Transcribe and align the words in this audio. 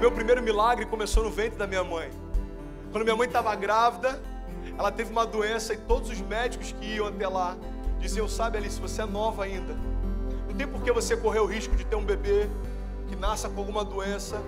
meu 0.00 0.10
primeiro 0.10 0.42
milagre 0.42 0.86
começou 0.86 1.22
no 1.22 1.30
ventre 1.30 1.58
da 1.58 1.66
minha 1.66 1.84
mãe. 1.84 2.10
Quando 2.90 3.04
minha 3.04 3.14
mãe 3.14 3.26
estava 3.26 3.54
grávida, 3.54 4.18
ela 4.78 4.90
teve 4.90 5.12
uma 5.12 5.26
doença 5.26 5.74
e 5.74 5.76
todos 5.76 6.08
os 6.08 6.18
médicos 6.22 6.72
que 6.72 6.94
iam 6.94 7.06
até 7.06 7.28
lá 7.28 7.54
diziam: 7.98 8.26
Sabe, 8.26 8.56
Alice, 8.56 8.80
você 8.80 9.02
é 9.02 9.04
nova 9.04 9.44
ainda. 9.44 9.74
Não 10.48 10.56
tem 10.56 10.66
por 10.66 10.82
que 10.82 10.90
você 10.90 11.14
correr 11.14 11.40
o 11.40 11.44
risco 11.44 11.76
de 11.76 11.84
ter 11.84 11.96
um 11.96 12.04
bebê 12.04 12.48
que 13.08 13.14
nasça 13.14 13.50
com 13.50 13.60
alguma 13.60 13.84
doença. 13.84 14.42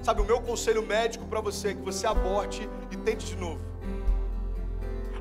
Sabe, 0.00 0.22
o 0.22 0.24
meu 0.24 0.40
conselho 0.40 0.86
médico 0.86 1.26
para 1.26 1.40
você 1.40 1.68
é 1.70 1.74
que 1.74 1.82
você 1.82 2.06
aborte 2.06 2.68
e 2.92 2.96
tente 2.96 3.26
de 3.26 3.36
novo. 3.36 3.60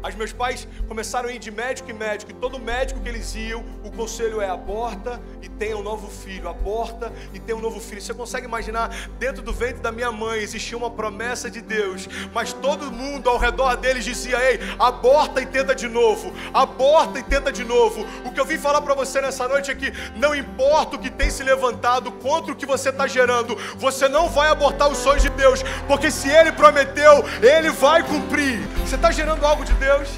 Os 0.08 0.16
meus 0.16 0.34
pais 0.34 0.68
começaram 0.88 1.30
a 1.30 1.32
ir 1.32 1.40
de 1.40 1.50
médico 1.50 1.90
em 1.90 1.94
médico, 1.94 2.32
e 2.32 2.34
todo 2.34 2.60
médico 2.60 3.00
que 3.00 3.08
eles 3.08 3.34
iam, 3.36 3.64
o 3.84 3.92
conselho 3.92 4.42
é 4.42 4.50
aborta 4.50 5.22
e 5.42 5.48
tenha 5.48 5.78
um 5.78 5.82
novo 5.82 6.10
filho, 6.10 6.50
aborta 6.50 7.12
e 7.34 7.40
tenha 7.40 7.58
um 7.58 7.62
novo 7.62 7.80
filho. 7.80 8.02
Você 8.02 8.14
consegue 8.14 8.46
imaginar, 8.46 8.90
dentro 9.18 9.42
do 9.42 9.54
ventre 9.54 9.82
da 9.82 9.92
minha 9.92 10.12
mãe 10.12 10.40
existia 10.40 10.78
uma 10.78 10.92
promessa 10.92 11.50
de 11.50 11.62
Deus, 11.62 12.08
mas 12.34 12.52
todo 12.52 12.92
mundo 12.92 13.30
ao 13.30 13.38
redor 13.38 13.78
deles 13.78 14.04
dizia: 14.04 14.38
Ei, 14.52 14.60
aborta 14.78 15.42
e 15.42 15.46
tenta 15.46 15.74
de 15.74 15.88
novo, 15.88 16.34
aborta 16.54 17.20
e 17.20 17.24
tenta 17.24 17.52
de 17.52 17.64
novo. 17.64 18.06
O 18.26 18.32
que 18.32 18.40
eu 18.40 18.46
vim 18.46 18.58
falar 18.58 18.82
para 18.82 18.94
você 18.94 19.22
nessa 19.22 19.48
noite 19.48 19.72
é 19.72 19.76
que 19.76 19.94
não 20.18 20.36
importa 20.36 20.96
o 20.98 21.00
que 21.00 21.10
tem 21.10 21.30
se 21.30 21.44
levantado 21.44 22.12
contra 22.12 22.52
o 22.52 22.56
que 22.56 22.66
você 22.66 22.90
está 22.90 23.08
gerando, 23.08 23.56
você 23.78 24.10
não 24.10 24.30
vai 24.30 24.50
abortar 24.50 24.90
os 24.90 24.98
sonhos 24.98 25.24
de 25.24 25.30
Deus, 25.30 25.64
porque 25.88 26.12
se 26.12 26.30
Ele 26.30 26.52
prometeu, 26.52 27.24
Ele 27.42 27.70
vai 27.70 28.04
cumprir. 28.04 28.60
Você 28.86 28.96
está 28.96 29.10
gerando 29.12 29.46
algo 29.46 29.64
de 29.64 29.74
Deus. 29.74 29.93
Deus. 29.98 30.10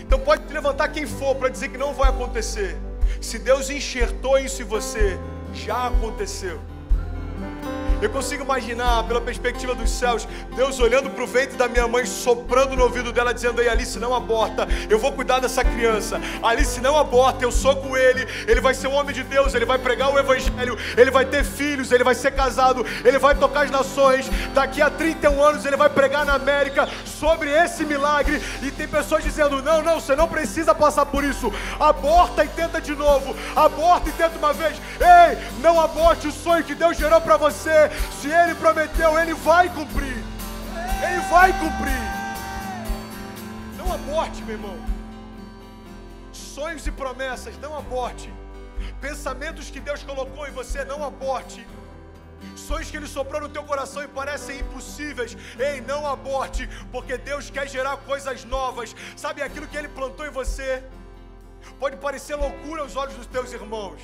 Então 0.00 0.18
pode 0.18 0.52
levantar 0.52 0.88
quem 0.88 1.06
for 1.06 1.34
para 1.34 1.48
dizer 1.48 1.68
que 1.68 1.78
não 1.78 1.92
vai 1.92 2.08
acontecer. 2.08 2.76
Se 3.20 3.38
Deus 3.38 3.68
enxertou 3.68 4.38
isso 4.38 4.62
em 4.62 4.64
você, 4.64 5.18
já 5.52 5.88
aconteceu. 5.88 6.60
Eu 8.00 8.10
consigo 8.10 8.44
imaginar, 8.44 9.02
pela 9.04 9.20
perspectiva 9.20 9.74
dos 9.74 9.90
céus, 9.90 10.26
Deus 10.54 10.78
olhando 10.78 11.10
para 11.10 11.24
o 11.24 11.26
ventre 11.26 11.56
da 11.56 11.66
minha 11.66 11.88
mãe, 11.88 12.06
soprando 12.06 12.76
no 12.76 12.84
ouvido 12.84 13.12
dela, 13.12 13.34
dizendo: 13.34 13.60
Ei, 13.60 13.68
Alice, 13.68 13.98
não 13.98 14.14
aborta, 14.14 14.68
eu 14.88 14.98
vou 14.98 15.12
cuidar 15.12 15.40
dessa 15.40 15.64
criança. 15.64 16.20
Alice, 16.42 16.80
não 16.80 16.96
aborta, 16.96 17.44
eu 17.44 17.50
sou 17.50 17.74
com 17.74 17.96
ele, 17.96 18.26
ele 18.46 18.60
vai 18.60 18.72
ser 18.72 18.86
um 18.86 18.94
homem 18.94 19.12
de 19.12 19.24
Deus, 19.24 19.52
ele 19.54 19.64
vai 19.64 19.78
pregar 19.78 20.12
o 20.12 20.18
Evangelho, 20.18 20.78
ele 20.96 21.10
vai 21.10 21.26
ter 21.26 21.44
filhos, 21.44 21.90
ele 21.90 22.04
vai 22.04 22.14
ser 22.14 22.30
casado, 22.30 22.86
ele 23.04 23.18
vai 23.18 23.34
tocar 23.34 23.64
as 23.64 23.70
nações. 23.70 24.30
Daqui 24.54 24.80
a 24.80 24.88
31 24.88 25.42
anos, 25.42 25.64
ele 25.64 25.76
vai 25.76 25.88
pregar 25.88 26.24
na 26.24 26.34
América 26.34 26.88
sobre 27.04 27.50
esse 27.50 27.84
milagre. 27.84 28.40
E 28.62 28.70
tem 28.70 28.86
pessoas 28.86 29.24
dizendo: 29.24 29.60
Não, 29.60 29.82
não, 29.82 30.00
você 30.00 30.14
não 30.14 30.28
precisa 30.28 30.72
passar 30.72 31.06
por 31.06 31.24
isso. 31.24 31.52
Aborta 31.80 32.44
e 32.44 32.48
tenta 32.48 32.80
de 32.80 32.94
novo, 32.94 33.34
aborta 33.56 34.08
e 34.08 34.12
tenta 34.12 34.38
uma 34.38 34.52
vez. 34.52 34.76
Ei, 35.00 35.38
não 35.78 35.84
aborte 35.84 36.26
o 36.26 36.32
sonho 36.32 36.64
que 36.64 36.74
Deus 36.74 36.96
gerou 36.96 37.20
para 37.20 37.36
você. 37.36 37.88
Se 38.20 38.28
Ele 38.28 38.54
prometeu, 38.56 39.16
Ele 39.16 39.34
vai 39.34 39.68
cumprir. 39.68 40.16
Ele 41.06 41.20
vai 41.30 41.52
cumprir. 41.52 42.04
Não 43.76 43.92
aborte, 43.92 44.42
meu 44.42 44.56
irmão. 44.56 44.76
Sonhos 46.32 46.84
e 46.84 46.90
promessas, 46.90 47.56
não 47.58 47.78
aborte. 47.78 48.28
Pensamentos 49.00 49.70
que 49.70 49.78
Deus 49.78 50.02
colocou 50.02 50.48
em 50.48 50.50
você, 50.50 50.84
não 50.84 51.04
aborte. 51.04 51.64
Sonhos 52.56 52.90
que 52.90 52.96
Ele 52.96 53.06
soprou 53.06 53.40
no 53.42 53.48
teu 53.48 53.62
coração 53.62 54.02
e 54.02 54.08
parecem 54.08 54.58
impossíveis, 54.58 55.36
ei, 55.58 55.80
não 55.80 56.04
aborte, 56.06 56.68
porque 56.90 57.16
Deus 57.16 57.50
quer 57.50 57.68
gerar 57.68 57.96
coisas 57.98 58.44
novas. 58.44 58.96
Sabe 59.16 59.42
aquilo 59.42 59.68
que 59.68 59.76
Ele 59.76 59.88
plantou 59.88 60.26
em 60.26 60.30
você? 60.30 60.82
Pode 61.78 61.96
parecer 61.98 62.34
loucura 62.34 62.82
aos 62.82 62.96
olhos 62.96 63.14
dos 63.14 63.26
teus 63.26 63.52
irmãos. 63.52 64.00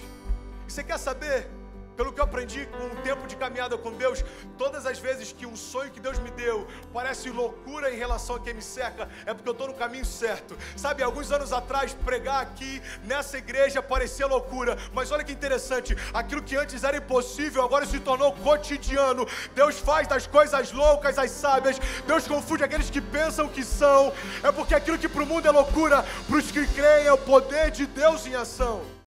Você 0.69 0.84
quer 0.84 0.98
saber? 0.98 1.50
Pelo 1.97 2.12
que 2.12 2.20
eu 2.20 2.25
aprendi 2.25 2.67
com 2.67 2.87
o 2.87 3.03
tempo 3.03 3.27
de 3.27 3.37
caminhada 3.37 3.78
com 3.78 3.92
Deus, 3.92 4.25
todas 4.59 4.84
as 4.87 4.98
vezes 4.98 5.33
que 5.33 5.47
um 5.47 5.56
sonho 5.56 5.91
que 5.91 6.00
Deus 6.00 6.19
me 6.19 6.31
deu 6.31 6.67
parece 6.92 7.31
loucura 7.31 7.92
em 7.92 7.97
relação 7.97 8.37
a 8.37 8.41
quem 8.41 8.55
me 8.55 8.62
cerca, 8.62 9.09
é 9.25 9.33
porque 9.33 9.48
eu 9.48 9.53
estou 9.53 9.69
no 9.69 9.75
caminho 9.75 10.05
certo. 10.05 10.56
Sabe, 10.77 11.03
alguns 11.03 11.31
anos 11.31 11.53
atrás, 11.53 11.94
pregar 12.05 12.43
aqui 12.43 12.82
nessa 13.05 13.38
igreja 13.38 13.82
parecia 13.82 14.27
loucura, 14.27 14.77
mas 14.93 15.10
olha 15.12 15.22
que 15.22 15.32
interessante, 15.32 15.97
aquilo 16.12 16.43
que 16.43 16.56
antes 16.56 16.82
era 16.82 16.97
impossível 16.97 17.62
agora 17.62 17.87
se 17.87 18.00
tornou 18.00 18.32
cotidiano. 18.32 19.26
Deus 19.55 19.78
faz 19.78 20.09
das 20.09 20.26
coisas 20.26 20.72
loucas 20.72 21.19
as 21.19 21.31
sábias, 21.31 21.78
Deus 22.06 22.26
confunde 22.26 22.65
aqueles 22.65 22.91
que 22.91 23.00
pensam 23.00 23.49
que 23.49 23.62
são, 23.62 24.12
é 24.43 24.50
porque 24.50 24.75
aquilo 24.75 24.99
que 24.99 25.09
para 25.09 25.22
o 25.22 25.26
mundo 25.26 25.47
é 25.47 25.50
loucura, 25.50 26.05
para 26.26 26.37
os 26.37 26.50
que 26.50 26.66
creem 26.69 27.06
é 27.06 27.12
o 27.12 27.19
poder 27.19 27.71
de 27.71 27.87
Deus 27.87 28.26
em 28.26 28.34
ação. 28.34 29.03